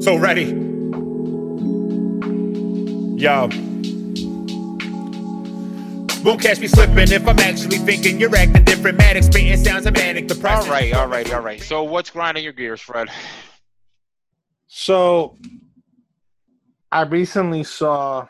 [0.00, 0.44] So ready?
[3.16, 3.48] Yo.
[6.24, 8.98] Won't catch me slipping if I'm actually thinking you're acting different.
[8.98, 10.68] Manic spitting sounds of manic depression.
[10.68, 11.62] All right, all right, all right.
[11.62, 13.08] So what's grinding your gears, Fred?
[14.66, 15.36] So
[16.90, 18.26] I recently saw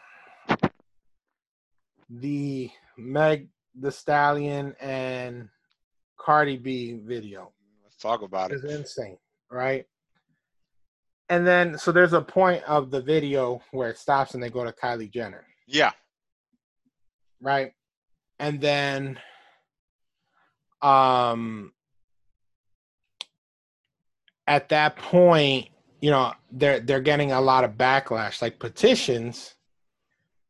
[2.10, 5.48] the Meg Thee Stallion and
[6.18, 7.52] Cardi B video.
[7.82, 8.60] Let's talk about it.
[8.62, 9.18] It's insane,
[9.50, 9.86] right?
[11.28, 14.64] And then so there's a point of the video where it stops and they go
[14.64, 15.92] to Kylie Jenner, Yeah.
[17.40, 17.72] right?
[18.38, 19.18] And then
[20.82, 21.72] um
[24.46, 25.70] at that point,
[26.02, 29.54] you know, they're they're getting a lot of backlash, like petitions,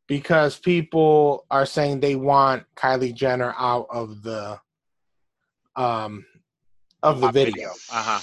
[0.08, 4.58] because people are saying they want Kylie Jenner out of the
[5.76, 6.24] um
[7.04, 7.68] of the WAP video.
[7.92, 8.20] Uh huh.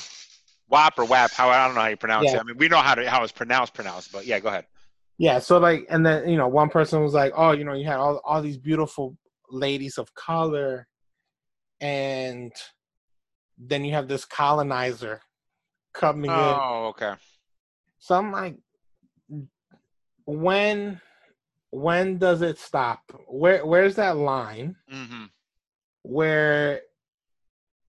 [0.71, 1.31] WAP or WAP?
[1.31, 2.37] How I don't know how you pronounce Yeah.
[2.37, 2.39] it.
[2.39, 4.11] I mean, we know how to how it's pronounced, pronounced.
[4.11, 4.65] But yeah, go ahead.
[5.17, 7.85] Yeah, so like, and then you know, one person was like, "Oh, you know, you
[7.85, 9.17] had all all these beautiful
[9.49, 10.87] ladies of color,
[11.79, 12.51] and
[13.57, 15.21] then you have this colonizer
[15.93, 17.13] coming in." Oh, okay.
[17.99, 18.57] So I'm like,
[20.25, 20.99] when
[21.69, 23.01] when does it stop?
[23.27, 25.25] Where where's that line hmm
[26.03, 26.81] where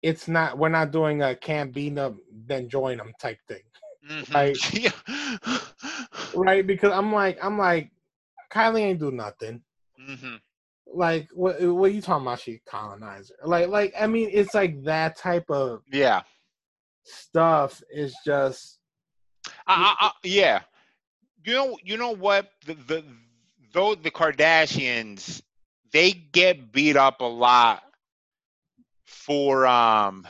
[0.05, 3.63] it's not we're not doing a can't beat them then join them type thing,
[4.07, 4.59] hmm Right.
[4.73, 4.91] yeah.
[6.33, 6.65] right?
[6.65, 7.91] Because I'm like I'm like
[8.51, 9.63] Kylie ain't do nothing.
[9.97, 10.35] hmm
[10.87, 14.83] like what what are you talking about she colonizer like like i mean it's like
[14.83, 16.21] that type of Yeah.
[17.03, 18.79] stuff is just
[19.67, 20.61] I, I, I, yeah.
[21.45, 22.51] You know, you know what?
[22.65, 23.05] The the
[23.73, 25.41] though the Kardashians,
[25.91, 27.84] they get beat up a lot
[29.05, 30.27] for um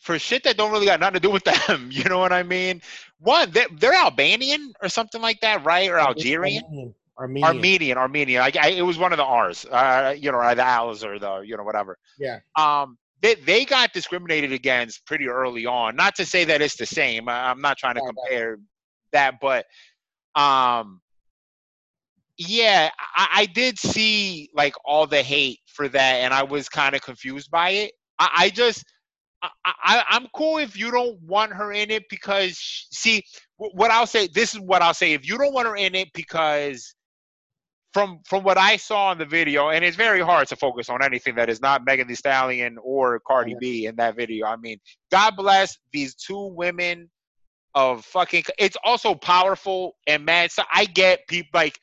[0.00, 1.88] for shit that don't really got nothing to do with them.
[1.90, 2.82] You know what I mean?
[3.20, 5.88] One, they're, they're Albanian or something like that, right?
[5.88, 6.62] Or Algerian.
[6.64, 6.94] armenian
[7.42, 8.42] armenian, Armenian.
[8.42, 11.18] I, I, it was one of the R's, uh, you know, or the L's or
[11.18, 11.96] the, you know, whatever.
[12.18, 12.40] Yeah.
[12.56, 15.96] Um, they, they got discriminated against pretty early on.
[15.96, 17.28] Not to say that it's the same.
[17.28, 18.58] I- I'm not trying to compare
[19.12, 19.64] that, but,
[20.34, 21.00] um,
[22.36, 26.96] yeah, I, I did see like all the hate for that, and I was kind
[26.96, 27.92] of confused by it.
[28.18, 28.84] I, I just,
[29.42, 33.22] I, I'm cool if you don't want her in it because, sh- see,
[33.56, 35.12] wh- what I'll say, this is what I'll say.
[35.12, 36.94] If you don't want her in it because
[37.92, 41.02] from from what I saw in the video, and it's very hard to focus on
[41.02, 43.58] anything that is not Megan Thee Stallion or Cardi Yeah.
[43.60, 44.46] B in that video.
[44.46, 44.78] I mean,
[45.10, 47.08] God bless these two women
[47.74, 48.44] of fucking.
[48.58, 50.50] It's also powerful and mad.
[50.52, 51.78] So I get people like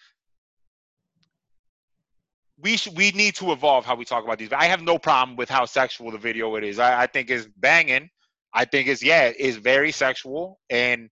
[2.62, 4.52] we we need to evolve how we talk about these.
[4.52, 6.80] I have no problem with how sexual the video it is.
[6.80, 8.10] I, I think it's banging.
[8.54, 11.10] I think it's yeah, it's very sexual and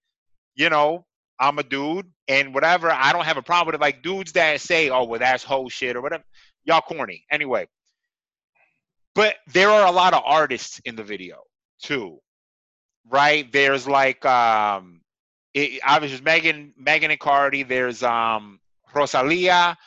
[0.56, 1.06] you know,
[1.40, 2.92] I'm a dude and whatever.
[2.92, 3.82] I don't have a problem with it.
[3.82, 6.24] Like dudes that say, "Oh, well, that's whole shit" or whatever.
[6.66, 7.26] Y'all corny.
[7.32, 7.68] Anyway,
[9.16, 11.44] but there are a lot of artists in the video
[11.82, 12.20] too,
[13.08, 13.50] right?
[13.52, 15.02] There's like um,
[15.54, 17.64] it, obviously Megan, Megan and Cardi.
[17.64, 18.60] There's um,
[18.94, 19.78] Rosalia.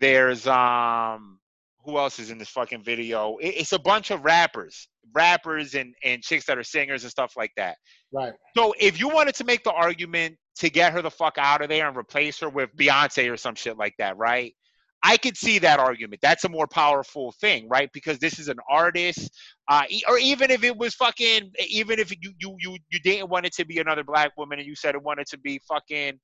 [0.00, 1.38] There's um,
[1.84, 3.36] who else is in this fucking video?
[3.38, 7.34] It, it's a bunch of rappers, rappers and and chicks that are singers and stuff
[7.36, 7.76] like that.
[8.12, 11.62] right So if you wanted to make the argument to get her the fuck out
[11.62, 14.54] of there and replace her with Beyonce or some shit like that, right?
[15.02, 16.20] I could see that argument.
[16.22, 17.88] That's a more powerful thing, right?
[17.92, 19.30] Because this is an artist,
[19.68, 23.46] uh, or even if it was fucking, even if you you you you didn't want
[23.46, 26.18] it to be another black woman and you said it wanted to be fucking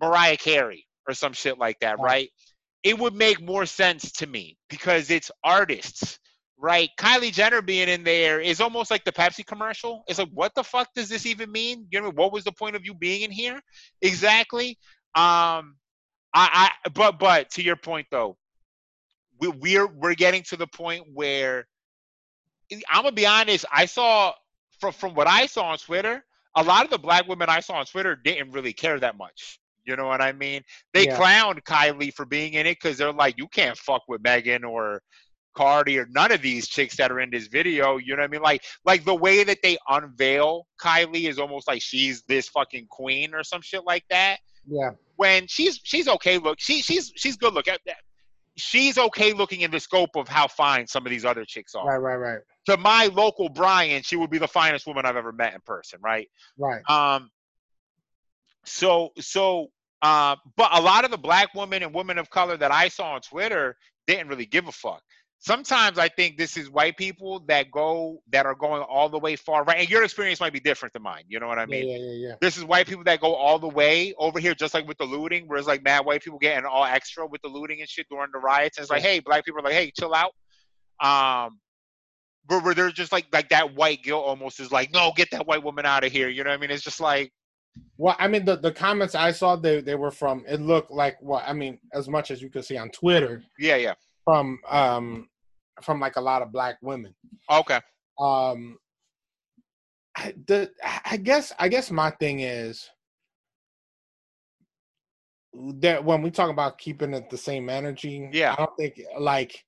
[0.00, 2.30] Mariah Carey or some shit like that, Right.
[2.84, 6.18] It would make more sense to me because it's artists,
[6.58, 6.90] right?
[6.98, 10.04] Kylie Jenner being in there is almost like the Pepsi commercial.
[10.06, 11.88] It's like, what the fuck does this even mean?
[11.90, 13.60] You know, what was the point of you being in here?
[14.02, 14.78] Exactly.
[15.16, 15.76] Um,
[16.34, 18.36] I, I, but, but to your point though,
[19.40, 21.66] we, we're we're getting to the point where
[22.90, 23.64] I'm gonna be honest.
[23.72, 24.32] I saw
[24.80, 26.24] from from what I saw on Twitter,
[26.56, 29.60] a lot of the black women I saw on Twitter didn't really care that much.
[29.84, 30.62] You know what I mean?
[30.92, 31.16] They Yeah.
[31.18, 35.02] clowned Kylie for being in it because they're like, you can't fuck with Megan or
[35.54, 37.96] Cardi or none of these chicks that are in this video.
[37.96, 38.42] You know what I mean?
[38.42, 43.34] Like, like the way that they unveil Kylie is almost like she's this fucking queen
[43.34, 44.38] or some shit like that.
[44.66, 47.66] yeah When she's she's okay look, she she's she's good look.
[48.56, 51.86] She's okay looking in the scope of how fine some of these other chicks are
[51.86, 55.32] right right right to my local Brian, she would be the finest woman I've ever
[55.32, 56.28] met in person, right?
[56.56, 57.30] right Um,
[58.66, 59.68] so so
[60.02, 63.14] uh, but a lot of the black women and women of color that I saw
[63.14, 63.76] on Twitter
[64.06, 65.02] didn't really give a fuck.
[65.38, 69.36] sometimes I think this is white people that go that are going all the way
[69.36, 69.78] far right.
[69.78, 71.24] And your experience might be different than mine.
[71.28, 71.88] You know what I mean?
[71.88, 72.34] yeah, yeah, yeah, yeah.
[72.40, 75.04] This is white people that go all the way over here, just like with the
[75.04, 78.06] looting, where it's like mad white people getting all extra with the looting and shit
[78.10, 78.78] during the riots.
[78.78, 80.32] And it's like, hey, black people are like, hey, chill out.
[81.00, 81.58] Um,
[82.46, 85.46] but where they're just like like that white guilt almost is like, no, get that
[85.46, 86.28] white woman out of here.
[86.28, 86.70] You know what I mean?
[86.70, 87.32] It's just like,
[87.96, 91.16] Well, I mean, the, the comments I saw, they, they were from, it looked like
[91.20, 93.94] what, I mean, as much as you could see on Twitter, yeah, yeah,
[94.24, 95.28] from, um,
[95.82, 97.14] from like a lot of black women.
[97.50, 97.80] okay,
[98.18, 98.78] Um,
[100.16, 100.70] I, the,
[101.04, 102.88] I guess, I guess my thing is
[105.80, 108.52] that when we talk about keeping it the same energy, Yeah.
[108.52, 109.64] I don't think like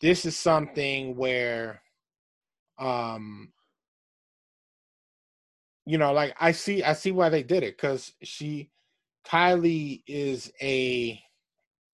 [0.00, 1.80] this is something where,
[2.78, 3.50] um,
[5.86, 8.70] you know, like I see, I see why they did it because she,
[9.26, 11.20] Kylie is a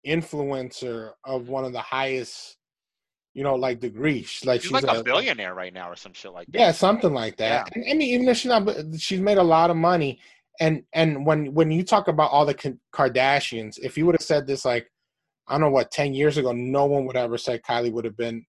[0.06, 2.56] influencer of one of the highest,
[3.34, 4.42] you know, like degrees.
[4.44, 6.58] Like she's, like a, billionaire right now or some shit like that.
[6.58, 7.70] yeah, something like that.
[7.74, 8.68] And, I mean, even if she's not,
[8.98, 10.20] she's made a lot of money.
[10.60, 14.46] And and when when you talk about all the Kardashians, if you would have said
[14.46, 14.90] this like,
[15.48, 18.16] I don't know what, ten years ago, no one would ever say Kylie would have
[18.16, 18.44] been,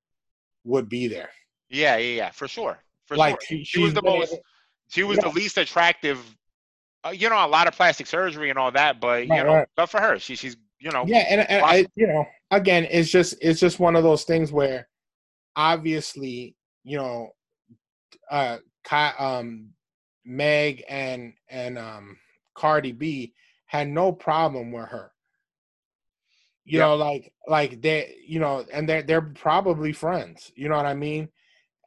[0.65, 1.29] would be there.
[1.69, 3.59] yeah, yeah, yeah, for sure, for like sure.
[3.59, 4.33] she, She was the most.
[4.33, 4.43] able-
[4.93, 5.23] She was Yeah.
[5.25, 6.19] the least attractive.
[7.03, 9.53] Uh, you know, a lot of plastic surgery and all that, but you Right, know,
[9.53, 9.67] right.
[9.75, 13.09] but for her, she she's you know, yeah, and, and I, you know, again, it's
[13.09, 14.87] just it's just one of those things where,
[15.55, 17.29] obviously, you know,
[18.29, 18.57] uh,
[19.17, 19.69] um,
[20.25, 22.17] Meg and and um
[22.53, 23.33] Cardi B
[23.65, 25.11] had no problem with her.
[26.65, 26.85] You Yeah.
[26.85, 30.51] know, like like they, you know, and they're they're probably friends.
[30.55, 31.29] You know what I mean?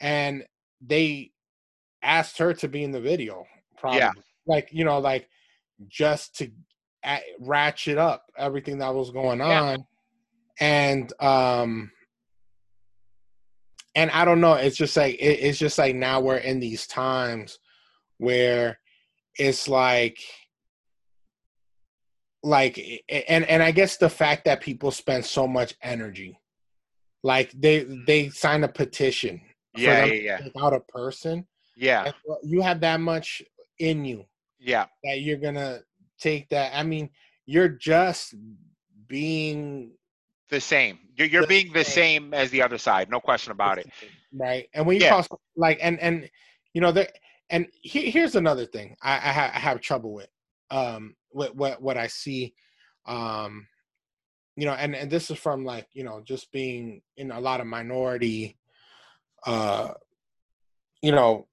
[0.00, 0.44] And
[0.80, 1.30] they
[2.02, 3.46] asked her to be in the video.
[3.76, 4.12] Probably, Yeah.
[4.46, 5.28] like you know, like
[5.88, 6.50] just to
[7.04, 9.62] a- ratchet up everything that was going Yeah.
[9.62, 9.86] on,
[10.60, 11.90] and um,
[13.94, 14.54] and I don't know.
[14.54, 17.58] It's just like it, it's just like now we're in these times
[18.18, 18.78] where
[19.38, 20.18] it's like
[22.42, 22.78] like
[23.08, 26.38] and and I guess the fact that people spend so much energy
[27.22, 29.40] like they they sign a petition
[29.74, 31.46] for yeah, yeah, yeah, out a person
[31.76, 32.12] yeah,
[32.42, 33.42] you have that much
[33.78, 34.24] in you
[34.58, 34.86] yeah.
[35.04, 35.80] that you're gonna
[36.18, 37.10] take that i mean
[37.44, 38.34] you're just
[39.06, 39.92] being
[40.48, 40.98] The same.
[41.16, 42.24] You're you're The being the same.
[42.24, 43.86] same as the other side, no question about it.
[44.32, 45.22] right and when you Yeah.
[45.22, 46.30] call like and and
[46.72, 47.08] you know there
[47.50, 50.28] and he, here's another thing I, I, ha- I have trouble with
[50.70, 52.54] um what what what i see
[53.06, 53.68] um
[54.56, 57.60] you know and and this is from like you know just being in a lot
[57.60, 58.58] of minority
[59.46, 59.92] uh
[61.02, 61.46] you know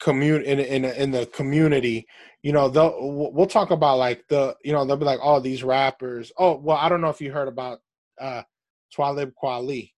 [0.00, 2.06] commun in in in the community
[2.42, 2.94] you know they'll
[3.32, 6.76] we'll talk about like the you know they'll be like oh these rappers oh well
[6.76, 7.80] i don't know if you heard about
[8.20, 8.42] uh
[8.94, 9.92] Talib Kweli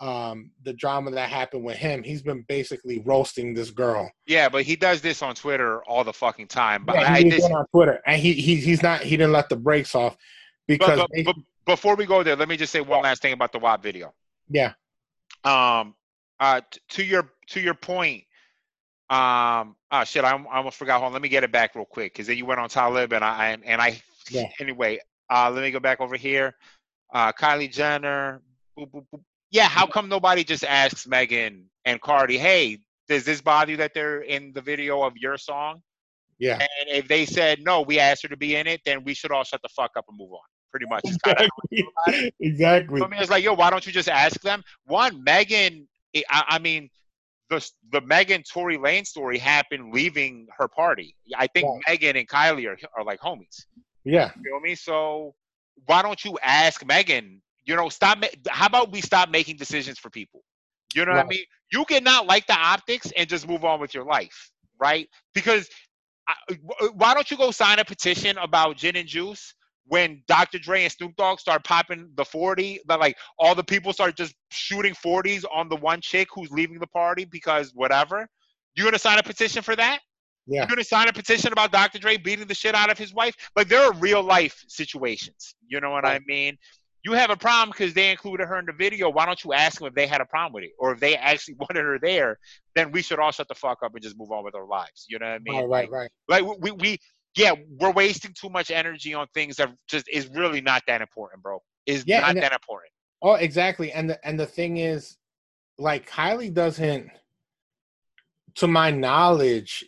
[0.00, 4.62] um the drama that happened with him he's been basically roasting this girl Yeah, but
[4.62, 6.84] he does this on Twitter all the fucking time.
[6.84, 9.48] But yeah, I, he this, on Twitter and he, he he's not he didn't let
[9.48, 10.16] the brakes off
[10.66, 11.36] because but, but, but
[11.66, 14.14] before we go there, let me just say one last thing about the WAP video.
[14.48, 14.72] yeah
[15.44, 15.94] Um,
[16.40, 18.24] uh, t- to your to your point.
[19.08, 20.98] Um, oh shit, I, I almost forgot.
[20.98, 23.12] Hold on, let me get it back real quick because then you went on Talib
[23.12, 24.00] and I and, and I.
[24.30, 24.48] Yeah.
[24.60, 24.98] Anyway,
[25.30, 26.54] uh, let me go back over here.
[27.12, 28.42] Uh, Kylie Jenner.
[28.76, 29.20] boop, boop, boop.
[29.50, 33.94] Yeah, how come nobody just asks Megan and Cardi, hey, does this bother you that
[33.94, 35.80] they're in the video of your song?
[36.38, 39.14] yeah And if they said no, we asked her to be in it, then we
[39.14, 40.40] should all shut the fuck up and move on.
[40.70, 41.04] Pretty much.
[41.24, 41.48] Kinda
[42.40, 44.62] exactly I mean, it's like, yo, why don't you just ask them?
[44.84, 45.88] One, Megan.
[46.28, 46.90] I, I mean,
[47.50, 51.14] the the Megan Tory Lanez story happened leaving her party.
[51.36, 51.82] I think Right.
[51.88, 53.66] Megan and Kylie are are like homies.
[54.04, 54.74] yeah You feel me?
[54.74, 55.34] So
[55.86, 57.42] why don't you ask Megan?
[57.64, 58.24] You know, stop.
[58.48, 60.42] How about we stop making decisions for people?
[60.94, 61.44] You know what I mean?
[61.72, 64.50] You cannot like the optics and just move on with your life,
[64.80, 65.08] right?
[65.34, 65.68] Because
[66.28, 69.54] uh, I, why don't you go sign a petition about gin and juice
[69.88, 70.58] when Dr.
[70.58, 72.80] Dre and Snoop Dogg start popping the 40?
[72.88, 76.78] That like all the people start just shooting 40s on the one chick who's leaving
[76.78, 78.28] the party because whatever.
[78.74, 80.00] You gonna sign a petition for that?
[80.46, 81.98] yeah You're gonna sign a petition about Dr.
[81.98, 83.34] Dre beating the shit out of his wife?
[83.54, 85.54] Like there are real life situations.
[85.66, 86.58] You know what I mean?
[87.06, 89.08] You have a problem because they included her in the video.
[89.08, 91.14] Why don't you ask them if they had a problem with it, or if they
[91.14, 92.36] actually wanted her there?
[92.74, 95.06] Then we should all shut the fuck up and just move on with our lives.
[95.08, 95.54] You know what I mean?
[95.54, 96.98] right right right Like, like we, we
[97.36, 101.42] yeah, we're wasting too much energy on things that just is really not that important,
[101.42, 101.62] bro.
[101.86, 102.90] Is Yeah, not that important.
[103.22, 105.16] oh exactly and the and the thing is
[105.78, 107.10] like Kylie doesn't
[108.56, 109.84] to my knowledge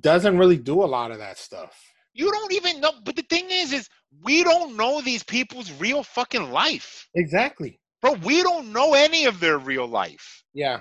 [0.00, 1.74] doesn't really do a lot of that stuff
[2.14, 2.92] You don't even know.
[3.04, 3.88] But the thing is, is
[4.22, 7.08] we don't know these people's real fucking life.
[7.14, 8.12] exactly bro.
[8.24, 10.42] We don't know any of their real life.
[10.52, 10.80] Yeah.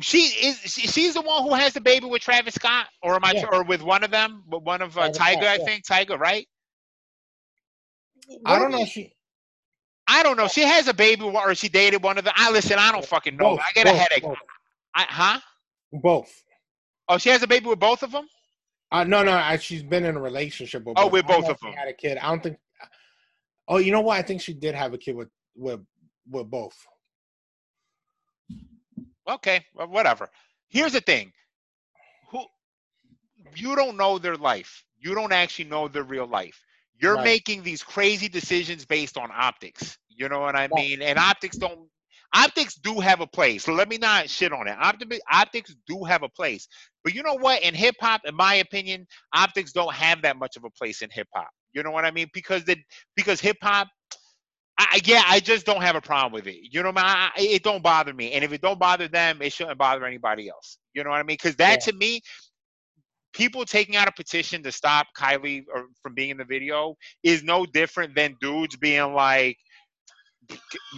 [0.00, 0.58] She is.
[0.58, 3.32] She, she's the one who has the baby with Travis Scott, or am I?
[3.32, 3.46] Yeah.
[3.52, 5.64] Or with one of them, with one of uh, Tyga, Scott, I yeah.
[5.64, 6.46] think Tyga, right?
[8.46, 8.84] I don't know.
[8.84, 9.12] She
[10.08, 10.48] I don't know.
[10.48, 12.34] She has a baby, or she dated one of them.
[12.36, 12.78] I listen.
[12.78, 13.56] I don't fucking know.
[13.56, 14.22] both, I get a headache.
[14.22, 14.36] Both.
[14.94, 15.40] I, huh?
[15.92, 16.42] both.
[17.08, 18.26] Oh, she has a baby with both of them.
[18.90, 19.32] Uh, no, no.
[19.32, 20.98] I, she's been in a relationship with.
[20.98, 21.12] Oh, both.
[21.12, 21.74] with both of if she them.
[21.74, 22.18] Had a kid.
[22.18, 22.58] I don't think.
[23.68, 24.18] Oh, you know what?
[24.18, 25.80] I think she did have a kid with with
[26.28, 26.76] with both.
[29.28, 30.30] Okay, well, whatever.
[30.68, 31.32] Here's the thing.
[32.30, 32.44] Who
[33.56, 34.84] you don't know their life.
[34.98, 36.62] You don't actually know their real life.
[37.00, 37.18] You're Right.
[37.18, 39.98] making these crazy decisions based on optics.
[40.08, 41.02] You know what I mean?
[41.02, 41.88] And optics don't
[42.34, 43.64] optics do have a place.
[43.64, 44.76] So let me not shit on it.
[44.78, 46.68] Opti- optics do have a place.
[47.04, 47.62] But you know what?
[47.62, 51.10] In hip hop, in my opinion, optics don't have that much of a place in
[51.10, 51.48] hip hop.
[51.72, 52.28] You know what I mean?
[52.32, 52.76] Because the
[53.16, 53.88] because hip hop
[54.90, 56.56] I, yeah, I just don't have a problem with it.
[56.72, 59.52] You know, I, I- it don't bother me, and if it don't bother them, it
[59.52, 60.78] shouldn't bother anybody else.
[60.94, 61.36] You know what I mean?
[61.40, 62.20] Because that to me,
[63.32, 67.42] people taking out a petition to stop Kylie or, from being in the video is
[67.42, 69.56] no different than dudes being like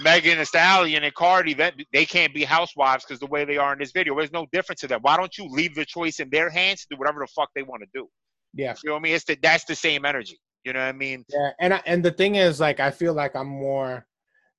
[0.02, 3.72] Megan Thee Stallion and Cardi that they can't be housewives because the way they are
[3.72, 4.16] in this video.
[4.16, 5.02] There's no difference to that.
[5.02, 7.62] Why don't you leave the choice in their hands to do whatever the fuck they
[7.62, 8.08] want to do?
[8.54, 8.74] Yeah.
[8.82, 9.14] You know what I mean?
[9.14, 10.38] It's the, that's the same energy.
[10.64, 11.24] You know what I mean?
[11.28, 14.06] Yeah, and I, and the thing is, like, I feel like I'm more.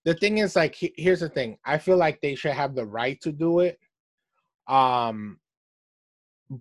[0.03, 1.57] The thing is, like, he- here's the thing.
[1.65, 3.79] I feel like they should have the right to do it.
[4.67, 5.39] Um,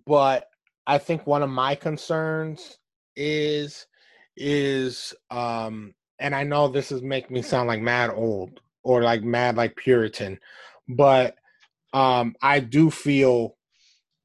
[0.05, 0.49] but
[0.87, 2.79] I think one of my concerns
[3.15, 3.87] is
[4.37, 9.23] is um, and I know this is making me sound like mad old or like
[9.23, 10.39] mad like Puritan,
[10.89, 11.35] but
[11.93, 13.57] um, I do feel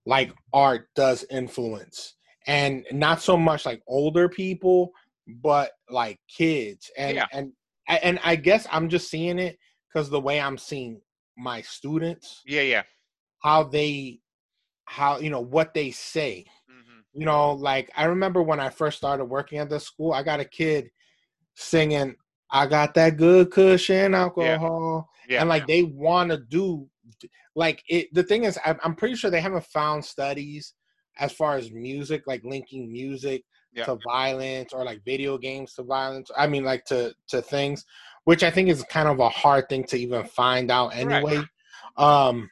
[0.07, 2.15] like art does influence
[2.47, 4.93] and not so much like older people
[5.43, 7.27] but like kids and Yeah.
[7.33, 7.53] and
[7.89, 9.59] and i guess i'm just seeing it
[9.89, 11.01] because the way i'm seeing
[11.37, 12.83] my students Yeah, yeah.
[13.43, 14.21] how they
[14.85, 18.97] how you know what they say hmm you know like i remember when i first
[18.99, 20.91] started working at the school i got a kid
[21.55, 22.15] singing
[22.51, 25.41] i got that good cushion alcohol Yeah.
[25.41, 26.89] and like they want to do
[27.57, 30.75] like it the thing is I'm pretty sure they haven't found studies
[31.19, 33.85] as far as music like linking music Yeah.
[33.85, 37.85] to violence or like video games to violence i mean like to to things
[38.25, 41.41] which i think is kind of a hard thing to even find out anyway.
[41.97, 42.51] Um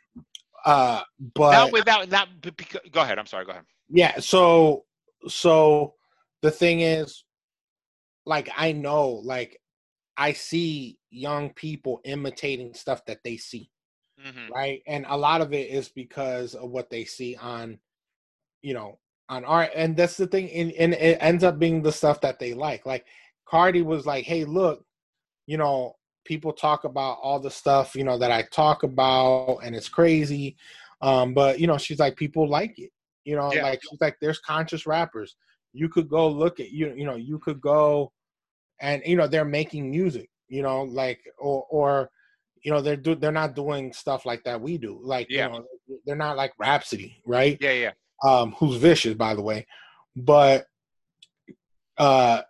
[0.64, 1.02] uh
[1.34, 2.28] but without that,
[2.92, 3.64] go ahead i'm sorry go ahead.
[3.88, 4.84] Yeah so
[5.26, 5.94] so
[6.42, 7.24] the thing is
[8.24, 9.60] like i know like
[10.16, 13.70] i see young people imitating stuff that they see
[14.20, 14.82] hmm right?
[14.86, 17.78] And a lot of it is because of what they see on
[18.62, 18.98] you know
[19.28, 22.38] on art and that's the thing and, and it ends up being the stuff that
[22.38, 22.86] they like.
[22.86, 23.04] Like
[23.46, 24.84] cardi was like hey look
[25.46, 25.94] you know
[26.24, 30.54] people talk about all the stuff you know that i talk about and it's crazy
[31.00, 32.90] um but you know she's like people like it.
[33.24, 33.62] You know Yeah.
[33.62, 35.36] like she's like there's conscious rappers.
[35.72, 38.12] You could go look at you you know you could go
[38.80, 42.10] and you know they're making music you know like or or
[42.62, 44.98] you know they're do they're not doing stuff like that we do.
[45.02, 45.46] Like Yeah.
[45.46, 45.64] you know
[46.04, 47.56] they're not like Rapsody right?
[47.60, 49.66] Yeah yeah um who's vicious by the way.
[50.16, 50.66] But
[51.96, 52.42] uh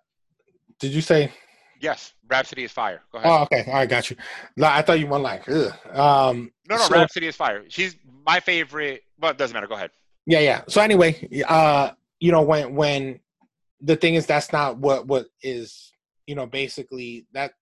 [0.79, 1.33] did you say?
[1.81, 3.03] Yes Rapsody is fire.
[3.13, 3.31] Go ahead.
[3.31, 3.65] Oh okay.
[3.71, 4.17] All right got you.
[4.57, 5.73] No, i thought you went like Ugh.
[5.95, 7.65] um no no so- Rapsody is fire.
[7.69, 7.97] She's
[8.27, 9.67] my favorite but it doesn't matter.
[9.67, 9.91] Go ahead.
[10.27, 10.63] Yeah yeah.
[10.69, 13.21] So anyway uh you know when when
[13.81, 15.93] the thing is that's not what what is
[16.27, 17.53] you know basically that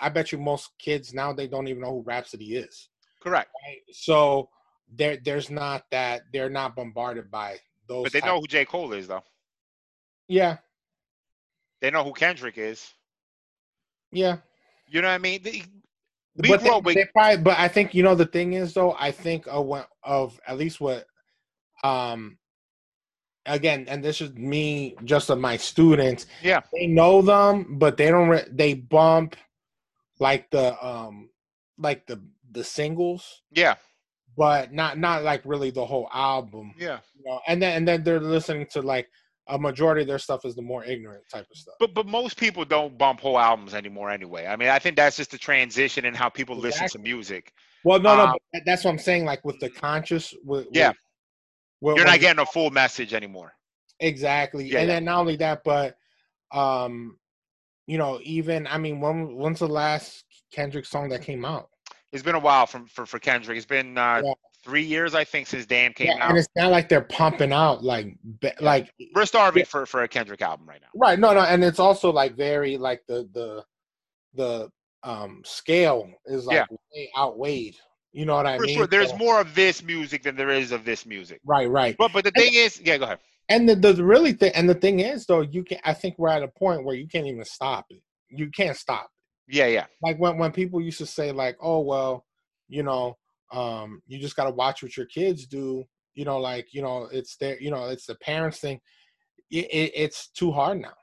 [0.00, 2.88] i bet you most kids now they don't even know who Rapsody is.
[3.22, 3.50] Correct.
[3.64, 3.78] Right?
[3.92, 4.48] So
[4.94, 7.58] there there's not that they're not bombarded by
[7.88, 8.64] those but they know who j.
[8.64, 9.24] Cole is though.
[10.28, 10.58] Yeah.
[11.80, 12.92] They know who kendrick is.
[14.12, 14.38] Yeah.
[14.88, 15.42] You know what i mean?
[15.42, 15.62] They-
[16.36, 18.96] we but grew they, they probably but i think you know the thing is though
[18.98, 21.04] i think of what of at least what
[21.84, 22.38] um
[23.44, 26.24] again and this is me just of my students.
[26.42, 26.60] Yeah.
[26.72, 29.36] they know them but they don't re- they bump
[30.20, 31.28] like the um
[31.76, 33.42] like the the singles.
[33.50, 33.74] Yeah
[34.36, 38.02] but not not like really the whole album yeah you know and then and then
[38.02, 39.08] they're listening to like
[39.48, 42.36] a majority of their stuff is the more ignorant type of stuff but but most
[42.36, 46.04] people don't bump whole albums anymore anyway i mean i think that's just the transition
[46.04, 47.52] in how people listen to music
[47.84, 50.88] well no no Um, but that's what i'm saying like with the conscious with, Yeah.
[50.90, 50.96] with-
[51.80, 53.52] with- you're not getting a full message anymore
[54.00, 54.64] Exactly.
[54.64, 54.94] Yeah, and yeah.
[54.96, 55.94] then not only that, but
[56.52, 57.18] um,
[57.86, 61.68] you know, even I mean, when when's the last Kendrick song that came out?
[62.12, 64.32] It's been a while from for, for kendrick it's been uh Yeah.
[64.64, 67.52] three years i think since damn came Yeah, out and it's not like they're pumping
[67.52, 68.16] out like
[68.60, 71.18] like we're starving for for a kendrick album right now right.
[71.18, 73.64] No, no, and it's also like very like the the
[74.34, 74.70] the
[75.02, 77.76] um scale is like way outweighed.
[78.12, 78.60] You know what I mean?
[78.60, 78.76] For mean?
[78.76, 81.40] sure, there's So- more of this music than there is of this music.
[81.44, 81.96] Right, right.
[81.98, 83.18] But but the And- thing is, yeah, go ahead.
[83.48, 85.78] And the, the really thing, and the thing is, though, you can.
[85.84, 88.02] I think we're at a point where you can't even stop it.
[88.28, 89.10] You can't stop.
[89.52, 92.24] Yeah, yeah, Like when when people used to say, like, "Oh well,
[92.68, 93.18] you know,
[93.52, 97.08] um, you just got to watch what your kids do." You know, like you know,
[97.12, 98.80] it's their, you know, it's the parents thing.
[99.50, 100.94] It, it, it's too hard now.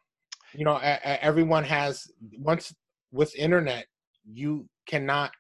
[0.54, 2.04] You know, a, a- everyone has
[2.40, 2.74] once
[3.12, 3.88] with internet,
[4.26, 5.32] you cannot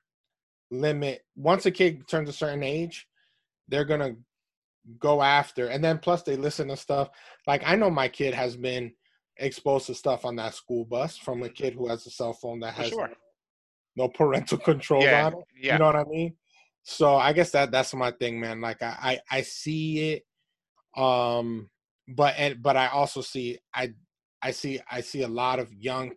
[0.71, 1.23] limit.
[1.35, 3.07] Once a kid turns a certain age,
[3.69, 4.15] they're gonna
[4.99, 7.09] go after and then plus they listen to stuff
[7.47, 8.91] like i know my kid has been
[9.39, 12.59] exposed to stuff on that school bus from a kid who has a cell phone
[12.59, 13.09] that has sure.
[13.95, 15.73] no parental control Yeah, on it yeah.
[15.73, 16.35] you know what i mean
[16.83, 20.25] so i guess that that's my thing man like i i, I see it
[21.01, 21.69] um
[22.07, 23.93] but and but i also see i
[24.41, 26.13] i see i see a lot of young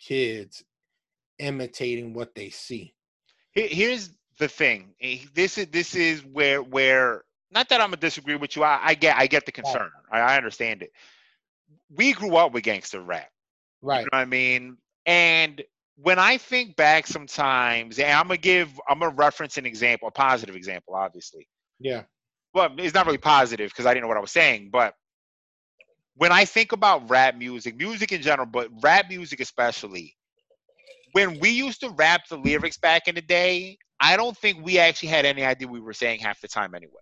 [0.00, 0.64] kids
[1.38, 2.94] imitating what they see
[3.52, 4.94] Here's the thing.
[5.34, 8.62] This is this is where where not that I'm gonna disagree with you.
[8.62, 9.90] I, I get I get the concern.
[10.12, 10.92] I, I understand it.
[11.94, 13.28] We grew up with gangster rap.
[13.82, 14.76] right You know what I mean?
[15.06, 15.62] And
[15.96, 20.10] when I think back sometimes, and I'm gonna give I'm gonna reference an example, a
[20.10, 21.48] positive example, obviously.
[21.80, 22.02] yeah
[22.54, 24.94] Well, it's not really positive because I didn't know what I was saying, but
[26.14, 30.16] when I think about rap music, music in general, but rap music especially,
[31.12, 34.78] when we used to rap the lyrics back in the day, I don't think we
[34.78, 36.92] actually had any idea we were saying half the time anyway.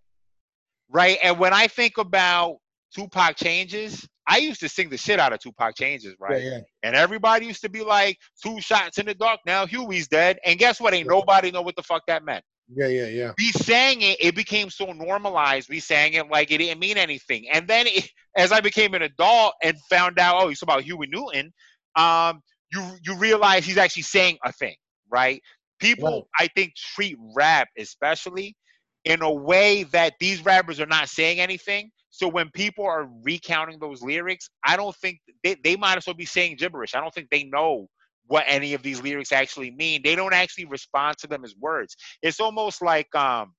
[0.88, 1.18] Right?
[1.22, 2.58] And when I think about
[2.94, 6.42] Tupac changes, I used to sing the shit out of Tupac changes, right?
[6.42, 10.08] yeah yeah And everybody used to be like, two shots in the dark, now Huey's
[10.08, 10.38] dead.
[10.44, 10.94] And guess what?
[10.94, 11.12] Ain't Yeah.
[11.12, 14.70] nobody know what the fuck that meant yeah yeah yeah we sang it it became
[14.70, 18.60] so normalized we sang it like it didn't mean anything and then it, as i
[18.60, 21.52] became an adult and found out oh it's about huey newton
[21.96, 22.40] um
[22.72, 24.74] you you realize he's actually saying a thing
[25.10, 25.40] right
[25.78, 28.56] people i think treat rap especially
[29.04, 33.78] in a way that these rappers are not saying anything so when people are recounting
[33.78, 36.94] those lyrics i don't think they, they might as well be saying gibberish.
[36.94, 37.88] I don't think they know
[38.26, 40.02] what any of these lyrics actually mean.
[40.02, 41.96] They don't actually respond to them as words.
[42.22, 43.54] It's almost like um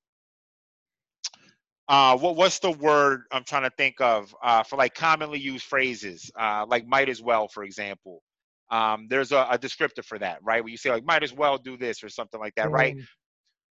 [1.87, 5.65] uh what what's the word I'm trying to think of uh for like commonly used
[5.65, 8.21] phrases uh like might as well for example.
[8.69, 10.61] Um there's a, a descriptor for that right?
[10.63, 12.95] Where you say like might as well do this or something like that right?
[12.97, 13.07] Um,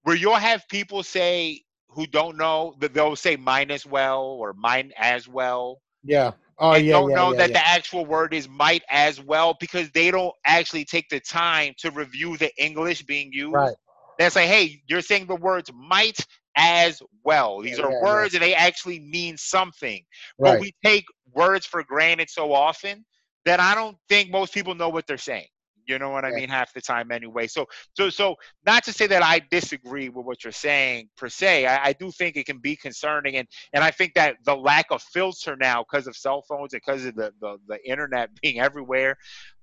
[0.04, 4.52] where you'll have people say who don't know that they'll say mine as well or
[4.54, 8.34] mine as well yeah oh and yeah don't yeah, know yeah, that the actual word
[8.34, 13.02] is might as well because they don't actually take the time to review the English
[13.04, 13.54] being used.
[13.54, 13.74] right
[14.18, 16.18] They say, hey, you're saying the words might
[16.56, 17.60] as well.
[17.60, 20.04] These are words and they actually mean something.
[20.42, 23.04] But right we take words for granted so often
[23.44, 25.46] that I don't think most people know what they're saying.
[25.88, 26.48] You know what I mean?
[26.50, 27.46] Half the time anyway.
[27.46, 31.66] So so so not to say that I disagree with what you're saying per se.
[31.66, 34.86] I, I do think it can be concerning and and I think that the lack
[34.90, 38.60] of filter now because of cell phones and because of the, the the internet being
[38.60, 39.16] everywhere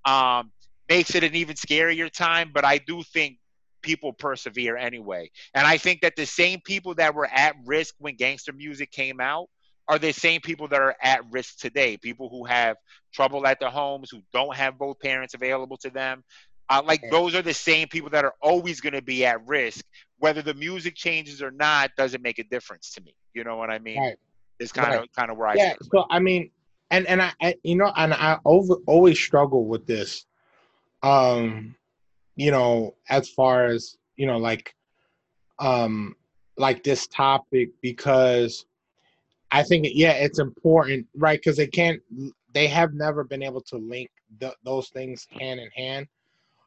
[0.06, 0.52] um
[0.90, 2.52] makes it an even scarier time.
[2.54, 3.38] But I do think
[3.82, 5.30] people persevere anyway.
[5.54, 9.20] And I think that the same people that were at risk when gangster music came
[9.20, 9.48] out
[9.88, 11.98] are the same people that are at risk today.
[11.98, 12.78] People who have
[13.14, 16.24] trouble at their homes, who don't have both parents available to them.
[16.70, 19.86] Uh, like those are the same people that are always going to be at risk.
[20.18, 23.14] Whether the music changes or not doesn't make a difference to me.
[23.34, 23.98] You know what I mean?
[24.00, 24.18] Right.
[24.60, 25.10] It's kind of Right.
[25.16, 26.50] kind of where I yeah so i mean
[26.92, 30.26] and and I, I you know and i over always struggle with this
[31.04, 31.76] um
[32.36, 34.74] you know as far as you know like
[35.60, 36.16] um
[36.58, 38.66] like this topic because
[39.52, 42.02] i think yeah it's important right because they can't
[42.54, 46.08] they have never been able to link th- those things hand in hand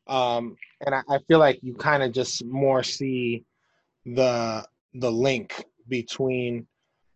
[0.07, 3.45] um and i, I feel like you kind of just more see
[4.07, 6.67] the the link between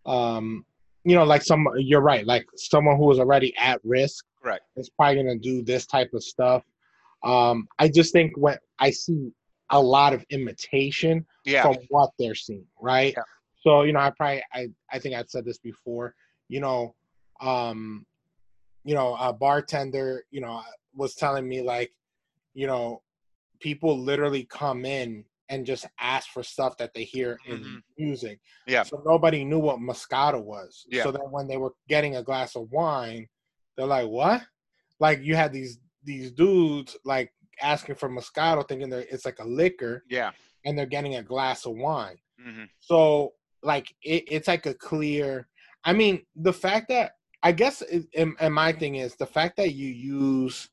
[0.07, 0.65] um
[1.05, 4.65] you know like some you're right like someone who is already at risk Correct.
[4.77, 6.65] is probably going to do this type of stuff
[7.25, 9.31] um i just think when i see
[9.71, 11.63] a lot of imitation Yeah.
[11.63, 13.23] from what they're seeing right Yeah.
[13.63, 16.15] So you know i probably i i think i've said this before
[16.49, 16.95] you know
[17.41, 18.05] um
[18.85, 20.61] you know a bartender you know
[20.95, 21.93] was telling me like
[22.55, 23.03] you know
[23.61, 27.83] people literally come in and just ask for stuff that they hear in Mhm.
[27.99, 28.83] music Yeah.
[28.83, 31.05] so nobody knew what moscato was Yeah.
[31.05, 33.29] so that when they were getting a glass of wine
[33.77, 34.43] they're like what
[34.99, 39.45] like you had these these dudes like asking for moscato thinking that it's like a
[39.45, 40.33] liquor Yeah.
[40.65, 45.49] and they're getting a glass of wine hmm so like it, it's like a clear.
[45.85, 49.57] I mean, the fact that I guess, it, and, and my thing is the fact
[49.57, 50.69] that you use.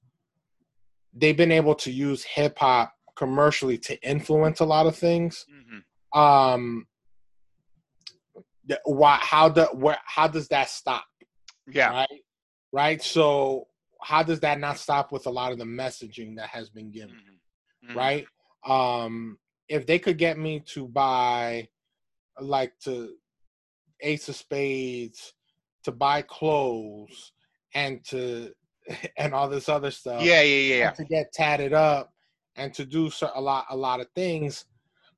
[1.14, 5.46] They've been able to use hip hop commercially to influence a lot of things.
[5.52, 6.18] Mhm.
[6.20, 6.88] Um,
[8.86, 9.18] why?
[9.22, 9.98] How the where?
[10.06, 11.06] How does that stop?
[11.68, 11.90] Yeah.
[11.92, 12.24] Right.
[12.72, 13.02] Right.
[13.02, 13.68] So
[14.02, 17.16] how does that not stop with a lot of the messaging that has been given?
[17.16, 17.92] Mhm.
[17.92, 17.96] Mhm.
[17.96, 18.28] right?
[18.66, 21.70] Um, if they could get me to buy,
[22.44, 23.14] like, to
[24.02, 25.34] Ace of Spades,
[25.84, 27.32] to buy clothes,
[27.74, 28.52] and to
[29.18, 30.90] and all this other stuff, Yeah, yeah, yeah.
[30.92, 32.14] to get tatted up,
[32.56, 34.66] and to do a lot, a lot of things.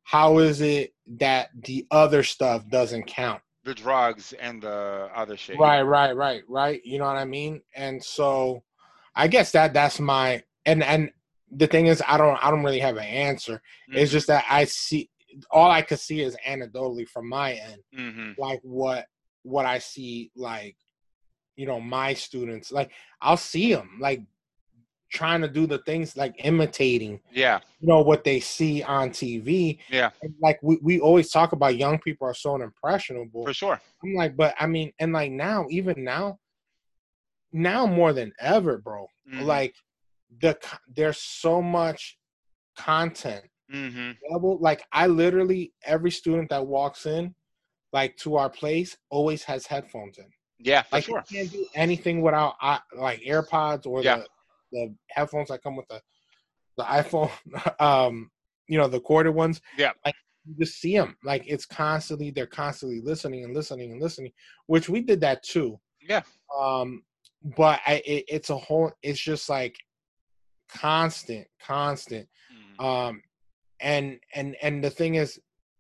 [0.04, 3.42] How is it that the other stuff doesn't count?
[3.64, 5.60] The drugs and the other shit.
[5.60, 6.82] Right, right, right, right.
[6.84, 7.62] You know what I mean?
[7.76, 8.64] And so
[9.16, 11.12] I guess that that's my and and
[11.52, 13.62] the thing is I don't I don't really have an answer.
[13.90, 14.14] It's Mhm.
[14.14, 15.10] just that I see
[15.52, 18.38] all I could see is anecdotally from my end, Mhm.
[18.38, 19.08] like what
[19.44, 20.78] what I see like
[21.56, 22.92] you know my students like
[23.22, 24.22] I'll see them like
[25.12, 27.60] trying to do the things like imitating Yeah.
[27.80, 29.80] you know what they see on TV.
[29.90, 30.12] Yeah.
[30.22, 33.46] And like we, we always talk about young people are so impressionable.
[33.46, 33.82] For sure.
[34.04, 36.40] I'm like, but I mean, and like now, even now,
[37.52, 39.08] now more than ever, bro.
[39.30, 39.46] Mhm.
[39.46, 39.76] Like
[40.40, 42.18] the there's so much
[42.78, 44.18] content Mhm.
[44.26, 44.58] available.
[44.60, 47.34] Like I literally every student that walks in,
[47.94, 50.30] like to our place, always has headphones in.
[50.60, 51.24] Yeah, for Like sure.
[51.30, 54.18] you can't do anything without uh, like AirPods or Yeah.
[54.18, 54.28] the
[54.74, 56.02] the headphones that come with the
[56.78, 57.32] the iPhone.
[57.82, 58.32] um,
[58.68, 59.60] you know, the corded ones.
[59.78, 59.92] Yeah.
[60.06, 61.18] Like you just see them.
[61.24, 64.32] Like it's constantly they're constantly listening and listening and listening,
[64.68, 65.80] which we did that too.
[66.02, 66.22] Yeah.
[66.58, 67.04] Um,
[67.58, 68.92] but I it, it's a whole.
[69.02, 69.76] It's just like
[70.70, 72.28] constant, constant.
[72.80, 72.84] Mhm.
[72.84, 73.22] Um,
[73.82, 75.40] and and and the thing is,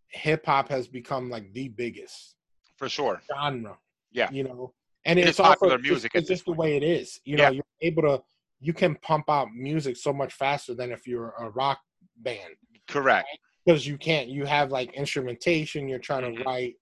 [0.09, 2.35] hip hop has become like the biggest
[2.77, 3.21] For sure.
[3.33, 3.77] genre.
[4.11, 4.29] Yeah.
[4.31, 4.73] You know,
[5.05, 7.19] and It it's popular also, music It's, it's just the way it is.
[7.23, 7.45] You Yeah.
[7.47, 8.23] know, you're able to
[8.59, 11.79] you can pump out music so much faster than if you're a rock
[12.17, 12.53] band
[12.87, 13.27] Correct.
[13.65, 14.29] because you can't.
[14.29, 15.87] You have like instrumentation.
[15.87, 16.37] You're trying Mhm.
[16.37, 16.75] to write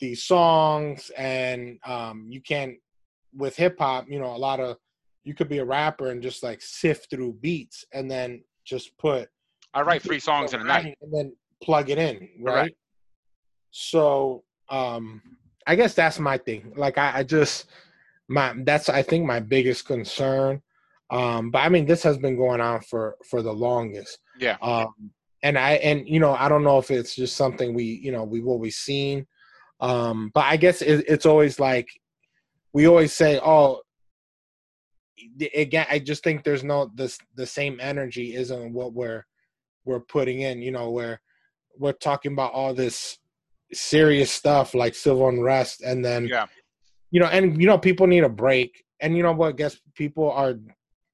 [0.00, 2.76] these songs, and um, you can't
[3.34, 4.06] with hip hop.
[4.08, 4.76] You know, a lot of
[5.24, 9.28] you could be a rapper and just like sift through beats and then just put
[9.74, 10.96] I write three songs in a night.
[11.02, 12.54] and then plug it in, right?
[12.54, 12.76] Correct.
[13.70, 15.22] So, um,
[15.66, 16.72] I guess that's my thing.
[16.76, 17.66] Like, I, I just
[18.28, 20.62] my that's I think my biggest concern.
[21.10, 24.18] Um, but I mean, this has been going on for for the longest.
[24.38, 24.56] Yeah.
[24.62, 25.10] Um,
[25.42, 28.24] and I and you know I don't know if it's just something we you know
[28.24, 29.26] we've always seen.
[29.80, 31.88] Um, but I guess it, it's always like
[32.72, 33.82] we always say, oh.
[35.54, 39.24] Again, I just think there's no this the same energy isn't what we're
[39.88, 40.60] we're putting in.
[40.62, 41.20] You know, where
[41.76, 43.18] we're talking about all this
[43.72, 46.46] serious stuff like civil unrest, and then Yeah.
[47.10, 48.84] you know, and you know, people need a break.
[49.00, 49.56] And you know what?
[49.56, 50.54] Guess people are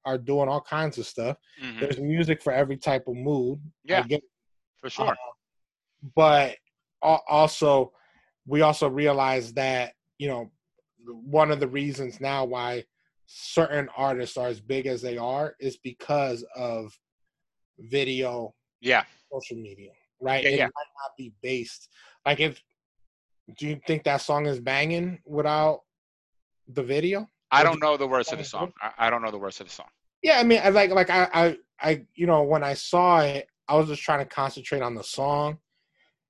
[0.05, 1.35] are doing all kinds of stuff.
[1.61, 1.79] Mhm.
[1.79, 3.59] There's music for every type of mood.
[3.83, 4.05] Yeah.
[4.81, 5.07] For sure.
[5.09, 5.15] uh,
[6.15, 6.57] but
[7.01, 7.91] also
[8.45, 10.51] we also realize that you know
[11.39, 12.83] one of the reasons now why
[13.25, 16.95] certain artists are as big as they are is because of
[17.79, 18.53] video
[18.85, 19.03] Yeah.
[19.31, 20.65] social media right Yeah, it yeah.
[20.65, 21.89] might not be based
[22.25, 22.61] like if
[23.57, 25.81] do you think that song is banging without
[26.67, 28.73] the video I don't do- know the words of the song.
[28.81, 29.87] I, I don't know the words of the song.
[30.23, 31.57] yeah i mean I like like I, I
[31.89, 35.03] i you know when i saw it i was just trying to concentrate on the
[35.03, 35.57] song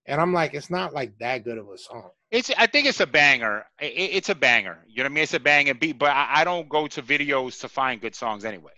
[0.08, 2.50] and i'm like it's not like that good of a song It's.
[2.58, 3.56] I think it's a banger.
[3.80, 4.78] I- I- it's a banger.
[4.88, 5.24] You know what I mean?
[5.24, 5.98] It's a banging beat.
[6.04, 8.74] But I, I don't go to videos to find good songs anyway.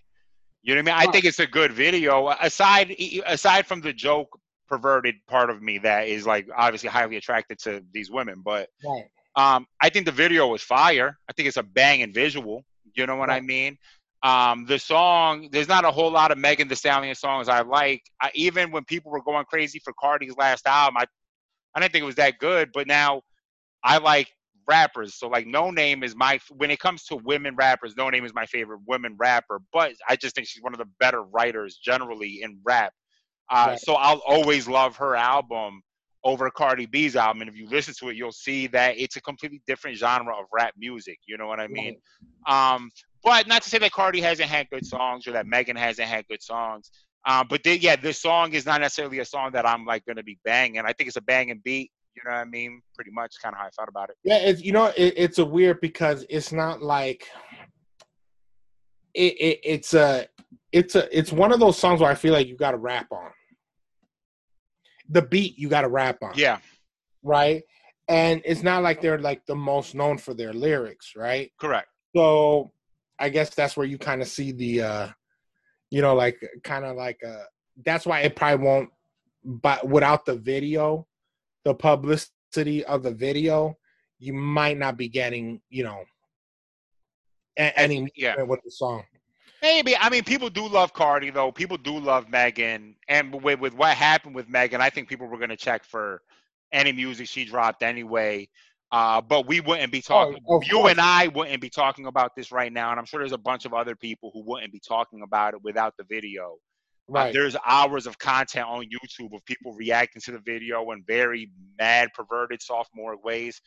[0.68, 1.10] You know what I mean?
[1.10, 2.30] I think it's a good video.
[2.40, 7.58] Aside aside from the joke perverted part of me that is like obviously highly attracted
[7.60, 9.06] to these women, but right
[9.38, 11.18] um, I think the video was fire.
[11.30, 12.66] I think it's a banging visual.
[12.96, 13.78] You know what I mean?
[14.24, 18.02] Um, the song, there's not a whole lot of Megan Thee Stallion songs I like.
[18.20, 21.06] I, even when people were going crazy for Cardi's last album, I,
[21.76, 22.72] I didn't think it was that good.
[22.74, 23.22] But now,
[23.84, 24.28] I like
[24.68, 25.16] rappers.
[25.16, 28.82] So like, Noname is my when it comes to women rappers, Noname is my favorite
[28.88, 29.62] women rapper.
[29.72, 32.94] But I just think she's one of the better writers generally in rap.
[33.50, 33.80] Uh, Right.
[33.80, 35.82] So I'll always love her album
[36.24, 37.42] over Cardi B's album.
[37.42, 40.46] And if you listen to it, you'll see that it's a completely different genre of
[40.52, 41.20] rap music.
[41.26, 41.98] You know what I mean?
[42.48, 42.92] Um,
[43.24, 46.28] but not to say that Cardi hasn't had good songs or that Megan hasn't had
[46.28, 46.92] good songs.
[47.26, 50.24] Um, but they, yeah, this song is not necessarily a song that I'm like gonna
[50.24, 50.82] be banging.
[50.86, 51.92] I think it's a banging beat.
[52.18, 52.82] You know what I mean?
[52.96, 54.16] Pretty much, kind of how I thought about it.
[54.24, 57.28] yeah it's you know it, it's a weird because it's not like
[59.14, 60.28] it, it it's a
[60.72, 63.08] it's a it's one of those songs where i feel like you got to rap
[63.12, 63.32] on
[65.10, 66.58] the beat you got to rap on Yeah,
[67.24, 67.62] right
[68.08, 71.88] and it's not like they're like the most known for their lyrics right correct.
[72.16, 72.72] so
[73.20, 75.08] i guess that's where you kind of see the uh
[75.92, 77.44] you know like kind of like uh
[77.86, 78.90] that's why it probably won't.
[79.44, 81.08] But without the video,
[81.68, 83.78] the publicity of the video,
[84.20, 86.02] you might not be getting, you know,
[87.58, 88.42] any yeah.
[88.42, 89.04] with the song.
[89.62, 89.98] Maybe.
[89.98, 91.52] I mean, people do love Cardi, though.
[91.52, 92.96] People do love Megan.
[93.10, 96.22] And with, with what happened with Megan, I think people were going to check for
[96.72, 98.48] any music she dropped anyway.
[98.94, 100.38] Uh, but we wouldn't be talking.
[100.48, 100.92] of you course.
[100.92, 102.92] and I wouldn't be talking about this right now.
[102.92, 105.62] And I'm sure there's a bunch of other people who wouldn't be talking about it
[105.64, 106.56] without the video.
[107.14, 111.50] Uh, there's hours of content on YouTube of people reacting to the video in very
[111.80, 113.62] mad, perverted, sophomore ways,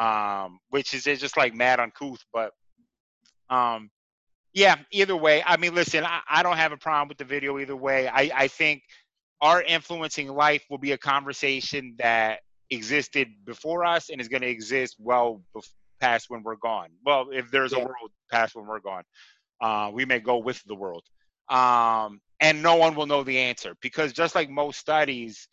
[0.00, 2.24] um, which is it's just like mad uncouth.
[2.32, 2.52] But
[3.50, 3.90] um,
[4.54, 7.58] yeah, either way, I mean, listen, I, I don't have a problem with the video
[7.58, 8.08] either way.
[8.08, 8.82] I, I think
[9.40, 14.48] our influencing life will be a conversation that existed before us and is going to
[14.48, 16.88] exist well bef- past when we're gone.
[17.04, 19.02] Well, if there's a world past when we're gone,
[19.60, 21.04] uh, we may go with the world.
[21.48, 25.48] Um, and no one will know the answer because just like most studies,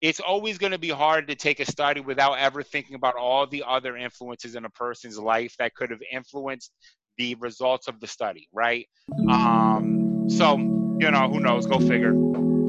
[0.00, 3.46] it's always going to be hard to take a study without ever thinking about all
[3.46, 6.72] the other influences in a person's life that could have influenced
[7.16, 8.88] the results of the study, right?
[9.30, 11.66] Um, so, you know, who knows?
[11.66, 12.12] Go figure.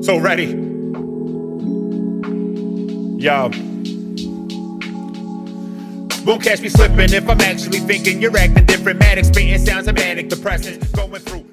[0.01, 0.45] So ready.
[3.21, 3.49] Yo.
[6.25, 8.99] Won't catch me slipping if I'm actually thinking you're acting different.
[8.99, 11.45] Manic, spitting sounds of manic, depressing, going through.